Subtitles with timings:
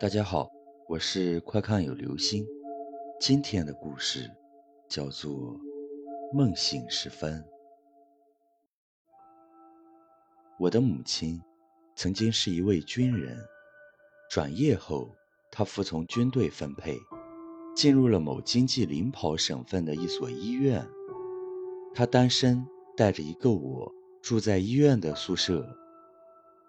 [0.00, 0.48] 大家好，
[0.86, 2.46] 我是快看有流星。
[3.18, 4.30] 今天的故事
[4.88, 5.32] 叫做
[6.32, 7.42] 《梦醒时分》。
[10.56, 11.42] 我的母亲
[11.96, 13.36] 曾经是一位军人，
[14.30, 15.10] 转业后，
[15.50, 16.96] 她服从军队分配，
[17.74, 20.86] 进入了某经济领跑省份的一所医院。
[21.92, 22.64] 她单身，
[22.96, 23.92] 带着一个我，
[24.22, 25.68] 住在医院的宿舍，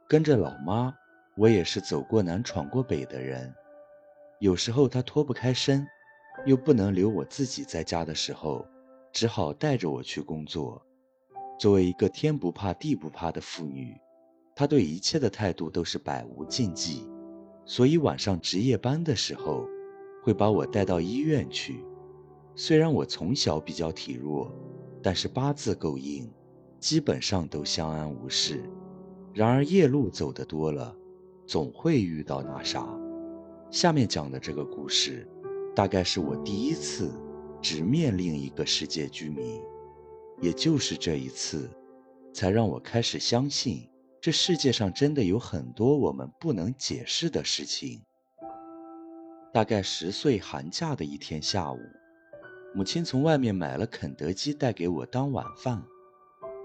[0.07, 0.96] 跟着老妈。
[1.40, 3.56] 我也是走过南闯过北的人，
[4.39, 5.88] 有时候他脱不开身，
[6.46, 8.68] 又不能留我自己在家的时候，
[9.14, 10.86] 只好带着我去工作。
[11.57, 13.96] 作为一个天不怕地不怕的妇女，
[14.54, 17.07] 她对一切的态度都是百无禁忌，
[17.64, 19.66] 所以晚上值夜班的时候，
[20.21, 21.86] 会把我带到医院去。
[22.54, 24.54] 虽然我从小比较体弱，
[25.02, 26.30] 但是八字够硬，
[26.82, 28.69] 基本上都相安无事。
[29.33, 30.94] 然而夜路走得多了。
[31.50, 32.88] 总会遇到那啥。
[33.72, 35.28] 下面讲的这个故事，
[35.75, 37.11] 大概是我第一次
[37.59, 39.59] 直面另一个世界居民，
[40.41, 41.67] 也就是这一次，
[42.31, 43.89] 才让我开始相信，
[44.22, 48.00] 这世界上真的有很多我们不能解释的事情。
[49.52, 51.80] 大概十岁寒假的一天下午，
[52.75, 55.84] 母亲从外面买了肯德基带给我当晚饭。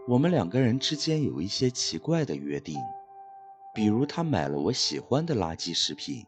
[0.07, 2.77] 我们两个人之间有一些奇怪的约定。
[3.75, 6.25] 比如他买了我喜欢的垃圾食品，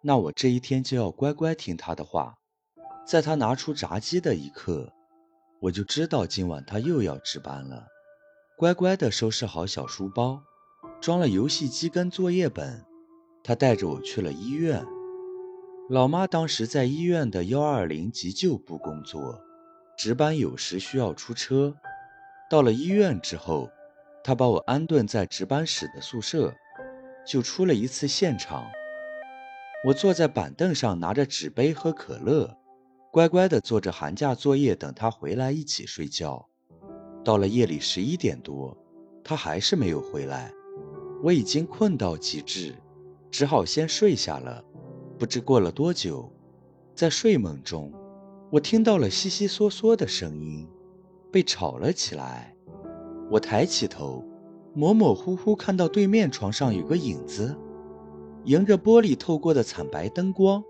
[0.00, 2.34] 那我这一天就要乖乖听他的话。
[3.06, 4.90] 在他拿出炸鸡的一刻，
[5.60, 7.86] 我就知道今晚他又要值班了。
[8.56, 10.42] 乖乖地收拾好小书包，
[11.02, 12.82] 装了游戏机跟作业本，
[13.44, 14.82] 他带着我去了医院。
[15.90, 19.38] 老妈当时在医院的幺二零急救部工作，
[19.98, 21.74] 值班有时需要出车。
[22.48, 23.68] 到了医院之后，
[24.24, 26.54] 他把我安顿在值班室的宿舍。
[27.26, 28.64] 就出了一次现场，
[29.86, 32.56] 我坐在板凳上，拿着纸杯喝可乐，
[33.12, 36.48] 乖乖地做着寒假作业，等他回来一起睡觉。
[37.24, 38.76] 到了夜里十一点多，
[39.22, 40.50] 他还是没有回来，
[41.22, 42.74] 我已经困到极致，
[43.30, 44.64] 只好先睡下了。
[45.18, 46.32] 不知过了多久，
[46.94, 47.92] 在睡梦中，
[48.50, 50.66] 我听到了悉悉嗦嗦的声音，
[51.30, 52.56] 被吵了起来。
[53.30, 54.24] 我抬起头。
[54.72, 57.56] 模模糊糊看到对面床上有个影子，
[58.44, 60.62] 迎着玻璃透过的惨白灯光，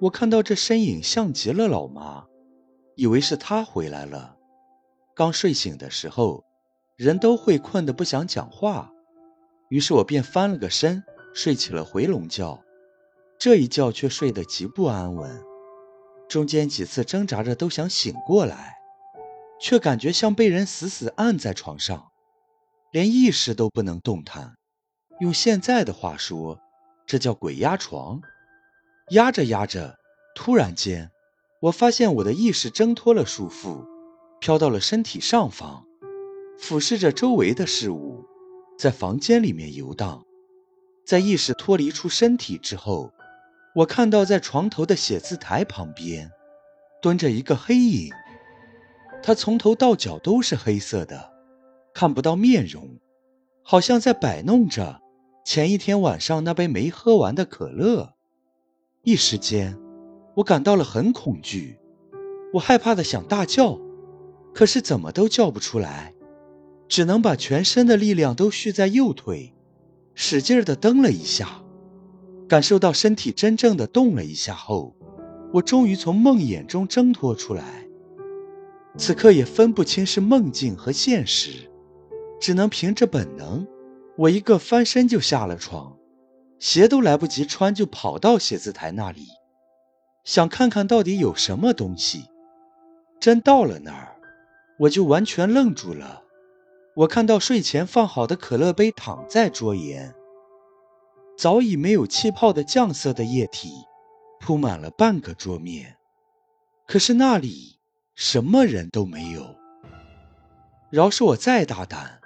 [0.00, 2.24] 我看到这身影像极了老妈，
[2.96, 4.36] 以为是她回来了。
[5.14, 6.44] 刚睡醒的时候，
[6.96, 8.90] 人都会困得不想讲话，
[9.68, 11.02] 于是我便翻了个身，
[11.34, 12.58] 睡起了回笼觉。
[13.38, 15.42] 这一觉却睡得极不安稳，
[16.26, 18.76] 中间几次挣扎着都想醒过来，
[19.60, 22.12] 却感觉像被人死死按在床上。
[22.94, 24.54] 连意识都不能动弹，
[25.18, 26.60] 用现在的话说，
[27.04, 28.20] 这叫鬼压床。
[29.10, 29.98] 压着压着，
[30.36, 31.10] 突然间，
[31.60, 33.84] 我发现我的意识挣脱了束缚，
[34.38, 35.84] 飘到了身体上方，
[36.56, 38.24] 俯视着周围的事物，
[38.78, 40.24] 在房间里面游荡。
[41.04, 43.10] 在意识脱离出身体之后，
[43.74, 46.30] 我看到在床头的写字台旁边，
[47.02, 48.12] 蹲着一个黑影，
[49.20, 51.33] 他从头到脚都是黑色的。
[51.94, 52.98] 看不到面容，
[53.62, 55.00] 好像在摆弄着
[55.44, 58.14] 前一天晚上那杯没喝完的可乐。
[59.04, 59.78] 一时间，
[60.34, 61.78] 我感到了很恐惧，
[62.52, 63.78] 我害怕的想大叫，
[64.52, 66.12] 可是怎么都叫不出来，
[66.88, 69.54] 只能把全身的力量都蓄在右腿，
[70.14, 71.62] 使劲的蹬了一下。
[72.48, 74.96] 感受到身体真正的动了一下后，
[75.52, 77.86] 我终于从梦魇中挣脱出来。
[78.96, 81.70] 此刻也分不清是梦境和现实。
[82.44, 83.66] 只能凭着本能，
[84.18, 85.96] 我一个翻身就下了床，
[86.58, 89.28] 鞋都来不及穿就跑到写字台那里，
[90.24, 92.26] 想看看到底有什么东西。
[93.18, 94.16] 真到了那儿，
[94.80, 96.22] 我就完全愣住了。
[96.96, 100.14] 我看到睡前放好的可乐杯躺在桌沿，
[101.38, 103.70] 早已没有气泡的酱色的液体
[104.38, 105.96] 铺满了半个桌面，
[106.86, 107.78] 可是那里
[108.14, 109.56] 什么人都没有。
[110.90, 112.20] 饶是我再大胆。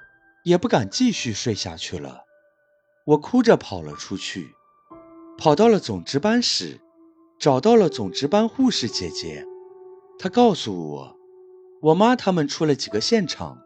[0.45, 2.25] 也不敢继续睡下去了，
[3.05, 4.55] 我哭着跑了出去，
[5.37, 6.81] 跑到了总值班室，
[7.39, 9.45] 找到了总值班护士姐姐。
[10.19, 11.17] 她告诉我，
[11.83, 13.59] 我妈他们出了几个现场，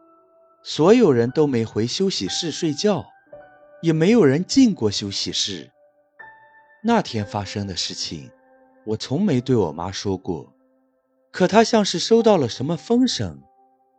[0.63, 3.05] 所有人都没回休息室睡觉，
[3.81, 5.71] 也没有人进过休息室。
[6.83, 8.29] 那天发生的事情，
[8.85, 10.53] 我从没对我妈说过，
[11.31, 13.41] 可她像是收到了什么风声，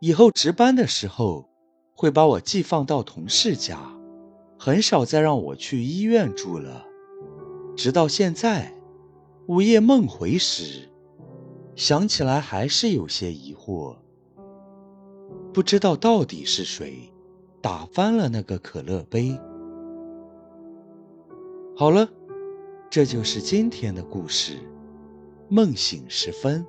[0.01, 1.49] 以后值班的时候。
[1.95, 3.79] 会把我寄放到同事家，
[4.59, 6.85] 很少再让我去医院住了。
[7.77, 8.73] 直到现在，
[9.47, 10.89] 午夜梦回时，
[11.75, 13.95] 想起来还是有些疑惑，
[15.53, 17.13] 不知道到底是谁
[17.61, 19.39] 打翻了那个可乐杯。
[21.77, 22.09] 好了，
[22.89, 24.57] 这就是今天的故事。
[25.47, 26.65] 梦醒时分。